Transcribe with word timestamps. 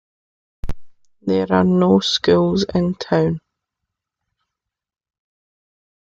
There 1.21 1.45
are 1.53 1.63
no 1.63 1.99
schools 1.99 2.65
in 2.73 2.95
town. 2.95 3.39